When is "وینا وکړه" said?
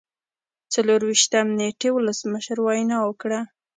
2.61-3.39